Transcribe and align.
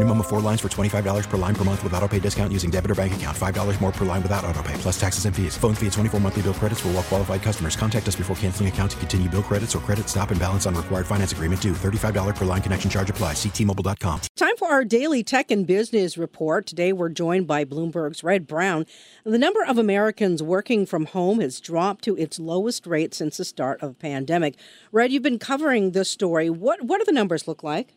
Minimum 0.00 0.20
of 0.20 0.28
four 0.28 0.40
lines 0.40 0.62
for 0.62 0.68
$25 0.68 1.28
per 1.28 1.36
line 1.36 1.54
per 1.54 1.62
month 1.62 1.82
with 1.82 1.92
auto 1.92 2.08
pay 2.08 2.20
discount 2.20 2.52
using 2.52 2.70
debit 2.70 2.90
or 2.90 2.94
bank 2.94 3.14
account. 3.14 3.36
$5 3.36 3.80
more 3.82 3.90
per 3.90 4.06
line 4.06 4.22
without 4.22 4.46
auto 4.46 4.62
pay, 4.62 4.72
plus 4.74 4.98
taxes 4.98 5.26
and 5.26 5.36
fees. 5.36 5.58
Phone 5.58 5.74
fee 5.74 5.88
at 5.88 5.92
24 5.92 6.20
monthly 6.20 6.42
bill 6.42 6.54
credits 6.54 6.80
for 6.80 6.88
all 6.88 6.94
well 6.94 7.02
qualified 7.02 7.42
customers. 7.42 7.74
Contact 7.74 8.06
us 8.06 8.14
before 8.14 8.36
canceling 8.36 8.68
account 8.68 8.92
to 8.92 8.96
continue 8.98 9.28
bill 9.28 9.42
credits 9.42 9.76
or 9.76 9.80
credit 9.80 10.08
stop 10.08 10.30
and 10.30 10.38
balance 10.40 10.64
on 10.64 10.74
required 10.76 11.06
finance 11.06 11.32
agreement 11.32 11.60
due. 11.60 11.72
$35 11.72 12.36
per 12.36 12.44
line 12.44 12.62
connection 12.62 12.88
charge 12.88 13.10
apply. 13.10 13.32
Ctmobile.com. 13.34 14.20
Time 14.36 14.56
for 14.56 14.68
our 14.68 14.84
daily 14.84 15.24
tech 15.24 15.50
and 15.50 15.66
business 15.66 16.16
report. 16.16 16.66
Today 16.66 16.94
we're 16.94 17.10
joined 17.10 17.46
by 17.46 17.66
Bloomberg's 17.66 18.24
Redd 18.24 18.46
Brown. 18.46 18.86
The 19.24 19.38
number 19.38 19.62
of 19.62 19.76
Americans 19.76 20.42
working 20.42 20.86
from 20.86 21.06
home 21.06 21.40
has 21.40 21.60
dropped 21.60 22.04
to 22.04 22.16
its 22.16 22.38
lowest 22.38 22.86
rate 22.86 23.12
since 23.12 23.36
the 23.36 23.44
start 23.44 23.82
of 23.82 23.98
pandemic. 23.98 24.56
Redd, 24.92 25.12
you've 25.12 25.22
been 25.22 25.38
covering 25.38 25.90
this 25.90 26.10
story. 26.10 26.48
What 26.48 26.84
what 26.84 27.00
do 27.00 27.04
the 27.04 27.12
numbers 27.12 27.46
look 27.46 27.62
like? 27.62 27.96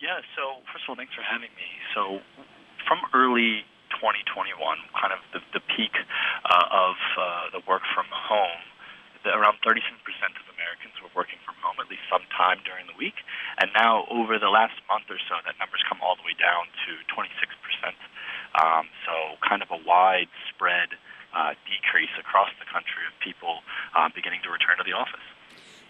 Yeah, 0.00 0.24
so 0.32 0.64
first 0.72 0.88
of 0.88 0.96
all, 0.96 0.96
thanks 0.96 1.12
for 1.12 1.20
having 1.20 1.52
me. 1.60 1.68
So 1.92 2.24
from 2.88 3.04
early 3.12 3.68
2021, 4.00 4.56
kind 4.96 5.12
of 5.12 5.20
the, 5.36 5.44
the 5.52 5.60
peak 5.76 5.92
uh, 6.48 6.72
of 6.72 6.96
uh, 7.20 7.52
the 7.52 7.60
work 7.68 7.84
from 7.92 8.08
home, 8.08 8.64
the, 9.28 9.36
around 9.36 9.60
37% 9.60 9.76
of 9.76 10.46
Americans 10.56 10.96
were 11.04 11.12
working 11.12 11.36
from 11.44 11.60
home 11.60 11.76
at 11.84 11.92
least 11.92 12.00
some 12.08 12.24
time 12.32 12.64
during 12.64 12.88
the 12.88 12.96
week. 12.96 13.20
And 13.60 13.68
now, 13.76 14.08
over 14.08 14.40
the 14.40 14.48
last 14.48 14.80
month 14.88 15.12
or 15.12 15.20
so, 15.28 15.36
that 15.44 15.60
number's 15.60 15.84
come 15.84 16.00
all 16.00 16.16
the 16.16 16.24
way 16.24 16.32
down 16.40 16.64
to 16.88 16.90
26%. 17.12 17.92
Um, 18.56 18.88
so, 19.04 19.36
kind 19.44 19.60
of 19.60 19.68
a 19.68 19.80
widespread 19.84 20.96
uh, 21.36 21.52
decrease 21.68 22.16
across 22.16 22.48
the 22.56 22.64
country 22.72 23.04
of 23.04 23.12
people 23.20 23.60
uh, 23.92 24.08
beginning 24.16 24.40
to 24.48 24.50
return 24.50 24.80
to 24.80 24.84
the 24.88 24.96
office. 24.96 25.28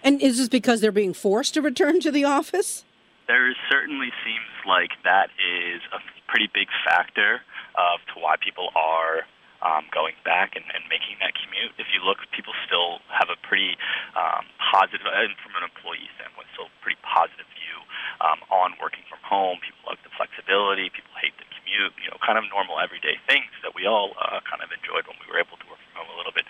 And 0.03 0.19
is 0.19 0.43
this 0.43 0.51
because 0.51 0.83
they're 0.83 0.91
being 0.91 1.15
forced 1.15 1.55
to 1.55 1.63
return 1.63 2.03
to 2.03 2.11
the 2.11 2.27
office? 2.27 2.83
There 3.31 3.55
certainly 3.71 4.11
seems 4.27 4.51
like 4.67 4.91
that 5.07 5.31
is 5.39 5.79
a 5.95 6.03
pretty 6.27 6.51
big 6.51 6.67
factor 6.83 7.39
of 7.79 8.03
to 8.11 8.19
why 8.19 8.35
people 8.43 8.75
are 8.75 9.23
um, 9.63 9.87
going 9.95 10.19
back 10.27 10.59
and, 10.59 10.67
and 10.75 10.83
making 10.91 11.15
that 11.23 11.39
commute. 11.39 11.71
If 11.79 11.87
you 11.95 12.03
look, 12.03 12.19
people 12.35 12.51
still 12.67 12.99
have 13.07 13.31
a 13.31 13.39
pretty 13.47 13.79
um, 14.19 14.51
positive, 14.59 15.07
and 15.07 15.31
from 15.47 15.55
an 15.55 15.63
employee 15.63 16.11
standpoint, 16.19 16.51
still 16.59 16.75
pretty 16.83 16.99
positive 17.07 17.47
view 17.55 17.79
um, 18.19 18.43
on 18.51 18.75
working 18.83 19.07
from 19.07 19.23
home. 19.23 19.63
People 19.63 19.87
like 19.87 20.03
the 20.03 20.11
flexibility. 20.19 20.91
People 20.91 21.15
hate 21.15 21.37
the 21.39 21.47
commute. 21.55 21.95
You 22.03 22.11
know, 22.11 22.19
kind 22.19 22.35
of 22.35 22.51
normal 22.51 22.83
everyday 22.83 23.15
things 23.31 23.53
that 23.63 23.79
we 23.79 23.87
all 23.87 24.11
uh, 24.19 24.43
kind 24.43 24.59
of 24.59 24.75
enjoyed 24.75 25.07
when 25.07 25.15
we 25.23 25.31
were 25.31 25.39
able 25.39 25.55
to 25.55 25.67
work 25.71 25.79
from 25.87 26.03
home 26.03 26.11
a 26.11 26.19
little 26.19 26.35
bit 26.35 26.49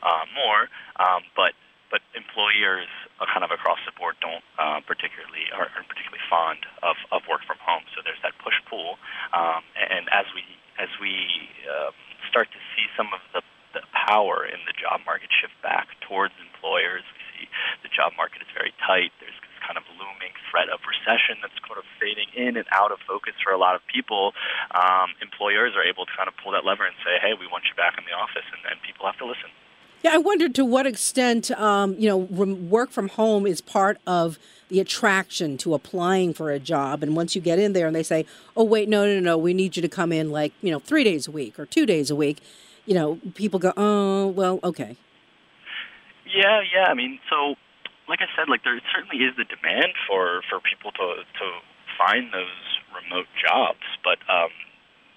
uh, 0.00 0.24
more. 0.32 0.72
Um, 0.96 1.28
but 1.36 1.52
but 1.92 2.00
employers 2.16 2.88
uh, 3.20 3.28
kind 3.28 3.44
of 3.44 3.52
across 3.52 3.76
the 3.84 3.92
board 4.00 4.16
don't 4.24 4.40
uh, 4.56 4.80
particularly 4.88 5.52
are, 5.52 5.68
are 5.76 5.84
particularly 5.84 6.24
fond 6.32 6.64
of, 6.80 6.96
of 7.12 7.20
work 7.28 7.44
from 7.44 7.60
home. 7.60 7.84
So 7.92 8.00
there's 8.00 8.18
that 8.24 8.32
push 8.40 8.56
pull, 8.64 8.96
um, 9.36 9.60
and 9.76 10.08
as 10.08 10.24
we 10.32 10.42
as 10.80 10.88
we 10.96 11.12
um, 11.68 11.92
start 12.32 12.48
to 12.56 12.60
see 12.72 12.88
some 12.96 13.12
of 13.12 13.20
the, 13.36 13.44
the 13.76 13.84
power 13.92 14.48
in 14.48 14.56
the 14.64 14.72
job 14.72 15.04
market 15.04 15.28
shift 15.28 15.52
back 15.60 15.92
towards 16.00 16.32
employers, 16.40 17.04
we 17.12 17.20
see 17.36 17.44
the 17.84 17.92
job 17.92 18.16
market 18.16 18.40
is 18.40 18.48
very 18.56 18.72
tight. 18.80 19.12
There's 19.20 19.36
this 19.36 19.60
kind 19.60 19.76
of 19.76 19.84
looming 20.00 20.32
threat 20.48 20.72
of 20.72 20.80
recession 20.88 21.44
that's 22.14 22.28
sort 22.28 22.28
of 22.28 22.36
fading 22.36 22.48
in 22.48 22.56
and 22.56 22.66
out 22.72 22.92
of 22.92 22.98
focus 23.06 23.34
for 23.42 23.52
a 23.52 23.58
lot 23.58 23.74
of 23.74 23.80
people. 23.86 24.32
Um, 24.74 25.10
employers 25.20 25.72
are 25.76 25.82
able 25.82 26.06
to 26.06 26.12
kind 26.16 26.28
of 26.28 26.34
pull 26.42 26.52
that 26.52 26.64
lever 26.64 26.84
and 26.84 26.94
say, 27.04 27.18
"Hey, 27.20 27.34
we 27.34 27.46
want 27.46 27.64
you 27.64 27.74
back 27.76 27.98
in 27.98 28.04
the 28.04 28.12
office," 28.12 28.44
and 28.52 28.60
then 28.64 28.78
people 28.86 29.06
have 29.06 29.18
to 29.18 29.26
listen. 29.26 29.50
Yeah, 30.02 30.14
I 30.14 30.18
wondered 30.18 30.54
to 30.56 30.64
what 30.64 30.84
extent, 30.84 31.50
um, 31.52 31.94
you 31.96 32.08
know, 32.08 32.16
work 32.16 32.90
from 32.90 33.08
home 33.08 33.46
is 33.46 33.60
part 33.60 33.98
of 34.04 34.36
the 34.68 34.80
attraction 34.80 35.56
to 35.58 35.74
applying 35.74 36.34
for 36.34 36.50
a 36.50 36.58
job. 36.58 37.04
And 37.04 37.14
once 37.14 37.36
you 37.36 37.40
get 37.40 37.60
in 37.60 37.72
there 37.72 37.86
and 37.86 37.94
they 37.94 38.02
say, 38.02 38.26
oh, 38.56 38.64
wait, 38.64 38.88
no, 38.88 39.06
no, 39.06 39.20
no, 39.20 39.38
we 39.38 39.54
need 39.54 39.76
you 39.76 39.82
to 39.82 39.88
come 39.88 40.10
in 40.10 40.32
like, 40.32 40.52
you 40.60 40.72
know, 40.72 40.80
three 40.80 41.04
days 41.04 41.28
a 41.28 41.30
week 41.30 41.56
or 41.56 41.66
two 41.66 41.86
days 41.86 42.10
a 42.10 42.16
week, 42.16 42.40
you 42.84 42.94
know, 42.94 43.20
people 43.34 43.60
go, 43.60 43.72
oh, 43.76 44.26
well, 44.26 44.58
okay. 44.64 44.96
Yeah, 46.26 46.62
yeah. 46.74 46.86
I 46.86 46.94
mean, 46.94 47.20
so 47.30 47.54
like 48.08 48.20
I 48.22 48.28
said, 48.34 48.48
like 48.48 48.64
there 48.64 48.80
certainly 48.92 49.24
is 49.24 49.36
the 49.36 49.44
demand 49.44 49.94
for, 50.08 50.42
for 50.50 50.58
people 50.60 50.90
to, 50.90 51.22
to 51.38 51.46
find 51.98 52.32
those 52.32 52.62
remote 52.92 53.28
jobs. 53.36 53.84
But, 54.04 54.20
um, 54.28 54.52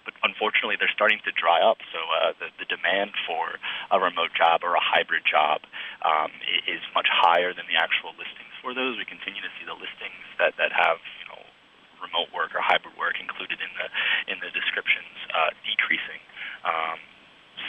but 0.06 0.14
unfortunately, 0.22 0.78
they're 0.78 0.94
starting 0.94 1.20
to 1.26 1.34
dry 1.34 1.60
up. 1.60 1.82
So 1.90 2.00
uh, 2.00 2.32
the, 2.38 2.50
the 2.62 2.68
demand 2.70 3.18
for 3.26 3.58
a 3.92 3.98
remote 3.98 4.32
job 4.38 4.62
or 4.62 4.78
a 4.78 4.84
hybrid 4.84 5.26
job 5.26 5.66
um, 6.06 6.32
is 6.70 6.82
much 6.94 7.10
higher 7.10 7.52
than 7.54 7.66
the 7.66 7.78
actual 7.78 8.14
listings 8.16 8.54
for 8.62 8.74
those. 8.74 8.98
We 8.98 9.06
continue 9.06 9.42
to 9.42 9.52
see 9.58 9.66
the 9.66 9.78
listings 9.78 10.24
that, 10.38 10.58
that 10.62 10.72
have 10.74 11.02
you 11.22 11.28
know 11.34 11.42
remote 12.02 12.30
work 12.34 12.54
or 12.54 12.62
hybrid 12.62 12.94
work 12.98 13.18
included 13.18 13.58
in 13.58 13.72
the 13.74 13.88
in 14.30 14.38
the 14.42 14.54
descriptions 14.54 15.18
uh, 15.34 15.52
decreasing. 15.66 16.22
Um, 16.66 17.02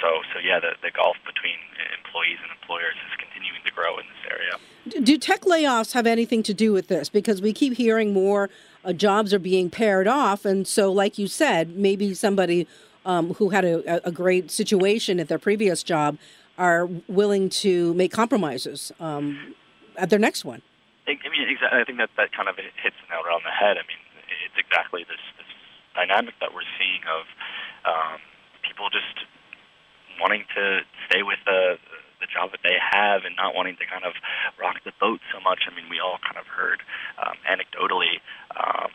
so, 0.01 0.21
so 0.35 0.37
yeah, 0.43 0.61
the, 0.61 0.77
the 0.85 0.93
gulf 0.93 1.17
between 1.25 1.57
employees 1.97 2.41
and 2.43 2.53
employers 2.53 2.97
is 3.01 3.13
continuing 3.17 3.26
to 3.65 3.73
grow 3.73 3.99
in 3.99 4.05
this 4.07 4.33
area. 4.33 5.05
Do 5.05 5.19
tech 5.19 5.43
layoffs 5.43 5.93
have 5.93 6.07
anything 6.07 6.43
to 6.45 6.55
do 6.55 6.73
with 6.73 6.89
this? 6.89 7.09
Because 7.09 7.43
we 7.43 7.53
keep 7.53 7.75
hearing 7.75 8.13
more 8.13 8.49
uh, 8.85 8.93
jobs 8.93 9.35
are 9.35 9.39
being 9.39 9.69
pared 9.69 10.07
off, 10.07 10.45
and 10.45 10.67
so, 10.67 10.93
like 10.93 11.19
you 11.19 11.27
said, 11.27 11.77
maybe 11.77 12.15
somebody 12.15 12.69
um, 13.05 13.35
who 13.35 13.51
had 13.51 13.65
a, 13.65 14.07
a, 14.07 14.11
great 14.11 14.51
situation 14.51 15.21
at 15.21 15.29
their 15.29 15.39
previous 15.39 15.83
job 15.85 16.19
are 16.59 16.87
willing 17.07 17.49
to 17.49 17.95
make 17.95 18.13
compromises 18.13 18.91
um, 18.99 19.55
at 19.97 20.11
their 20.11 20.19
next 20.19 20.45
one. 20.45 20.61
I 21.07 21.15
mean, 21.31 21.49
exactly. 21.49 21.81
I 21.81 21.85
think 21.85 21.99
that 21.99 22.11
that 22.17 22.33
kind 22.33 22.49
of 22.49 22.57
hits 22.57 22.97
the 22.99 23.07
nail 23.15 23.23
on 23.31 23.43
the 23.47 23.55
head. 23.55 23.79
I 23.79 23.87
mean, 23.87 24.03
it's 24.43 24.59
exactly 24.59 25.07
this, 25.07 25.23
this 25.39 25.47
dynamic 25.95 26.35
that 26.41 26.51
we're 26.53 26.67
seeing 26.79 27.03
of 27.07 27.27
um, 27.87 28.19
people 28.67 28.91
just 28.91 29.23
wanting 30.21 30.45
to 30.55 30.81
stay 31.09 31.23
with 31.23 31.39
the 31.47 31.79
the 32.21 32.27
job 32.27 32.51
that 32.51 32.61
they 32.65 32.77
have 32.97 33.29
and 33.29 33.37
not 33.37 33.53
wanting 33.53 33.77
to 33.77 33.87
kind 33.87 34.09
of 34.09 34.17
rock 34.57 34.81
the 34.89 34.97
boat 34.97 35.21
so 35.29 35.39
much. 35.45 35.69
I 35.69 35.75
mean, 35.77 35.93
we 35.93 36.01
all 36.01 36.17
kind 36.25 36.41
of 36.41 36.49
heard 36.49 36.81
um, 37.21 37.37
anecdotally, 37.45 38.25
um, 38.57 38.89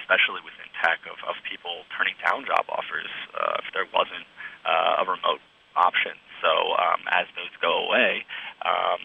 especially 0.00 0.40
within 0.40 0.68
tech, 0.80 1.04
of, 1.04 1.20
of 1.28 1.36
people 1.44 1.84
turning 1.92 2.16
down 2.24 2.48
job 2.48 2.64
offers 2.72 3.12
uh, 3.36 3.60
if 3.60 3.68
there 3.76 3.88
wasn't 3.92 4.26
uh, 4.64 5.02
a 5.02 5.04
remote 5.04 5.44
option. 5.76 6.16
So 6.40 6.50
um, 6.76 7.04
as 7.12 7.28
those 7.36 7.52
go 7.60 7.84
away, 7.88 8.24
um, 8.64 9.00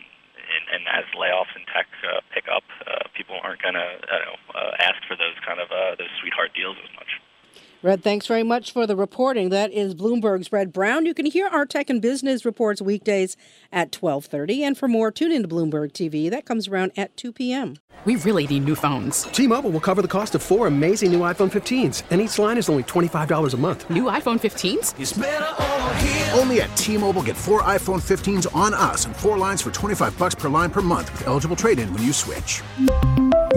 and, 0.50 0.66
and 0.80 0.84
as 0.90 1.06
layoffs 1.14 1.54
in 1.56 1.64
tech 1.70 1.88
uh, 2.04 2.24
pick 2.34 2.48
up, 2.50 2.66
uh, 2.88 3.06
people 3.14 3.38
aren't 3.44 3.62
going 3.62 3.76
to 3.78 3.90
you 4.02 4.24
know, 4.26 4.36
uh, 4.56 4.74
ask 4.82 4.98
for 5.06 5.16
those 5.16 5.38
kind 5.46 5.60
of 5.60 5.70
uh, 5.70 5.96
those 6.00 6.12
sweetheart 6.20 6.52
deals 6.56 6.78
as 6.82 6.90
much. 6.96 7.19
Redd, 7.82 8.04
thanks 8.04 8.28
very 8.28 8.44
much 8.44 8.74
for 8.74 8.86
the 8.86 8.96
reporting. 8.98 9.50
That 9.50 9.72
is 9.72 9.96
Bloomberg's 9.96 10.52
Redd 10.52 10.74
Brown. 10.74 11.06
You 11.06 11.14
can 11.14 11.26
hear 11.26 11.48
our 11.48 11.66
tech 11.66 11.90
and 11.90 12.02
business 12.02 12.44
reports 12.44 12.82
weekdays 12.82 13.38
at 13.72 13.94
12:30 13.94 14.64
and 14.64 14.78
for 14.78 14.90
more 14.90 15.12
tune 15.12 15.32
into 15.32 15.48
Bloomberg 15.48 15.94
TV. 15.94 16.30
That 16.30 16.44
comes 16.44 16.68
around 16.68 16.92
at 16.98 17.16
2 17.16 17.32
p.m. 17.32 17.78
We 18.04 18.18
really 18.18 18.48
need 18.48 18.66
new 18.66 18.76
phones. 18.76 19.24
T-Mobile 19.24 19.70
will 19.70 19.80
cover 19.80 20.02
the 20.02 20.10
cost 20.10 20.36
of 20.36 20.44
four 20.44 20.68
amazing 20.68 21.12
new 21.14 21.20
iPhone 21.22 21.50
15s, 21.50 22.04
and 22.12 22.20
each 22.20 22.38
line 22.38 22.58
is 22.58 22.68
only 22.68 22.84
$25 22.84 23.54
a 23.54 23.58
month. 23.58 23.90
New 23.90 24.04
iPhone 24.04 24.40
15s? 24.40 26.38
Only 26.38 26.62
at 26.62 26.76
T-Mobile 26.78 27.24
get 27.24 27.38
four 27.38 27.62
iPhone 27.64 28.02
15s 28.02 28.54
on 28.54 28.74
us 28.74 29.06
and 29.06 29.16
four 29.16 29.38
lines 29.38 29.62
for 29.62 29.72
25 29.72 30.18
bucks 30.18 30.36
per 30.36 30.50
line 30.50 30.70
per 30.70 30.82
month 30.82 31.12
with 31.12 31.28
eligible 31.28 31.56
trade-in 31.56 31.94
when 31.94 32.04
you 32.04 32.14
switch. 32.14 32.62